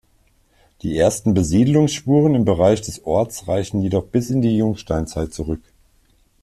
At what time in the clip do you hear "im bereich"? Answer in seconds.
2.33-2.81